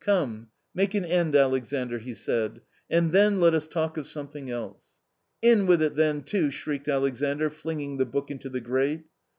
"Come, 0.11 0.47
make 0.73 0.95
an 0.95 1.05
end, 1.05 1.35
Alexandr," 1.35 1.99
he 1.99 2.15
said" 2.15 2.61
and 2.89 3.11
then 3.11 3.39
let 3.39 3.53
us 3.53 3.67
talk 3.67 3.97
of 3.97 4.07
something 4.07 4.49
else."" 4.49 4.99
In 5.53 5.67
with 5.67 5.79
it 5.83 5.95
then, 5.95 6.23
too;" 6.23 6.49
shrieked 6.49 6.87
Alexandr 6.89 7.51
flinging 7.51 7.97
the 7.97 8.05
book 8.07 8.31
into 8.31 8.49
the 8.49 8.61
grate. 8.61 9.03